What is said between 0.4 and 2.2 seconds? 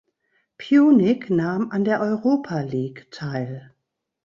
Pjunik nahm an der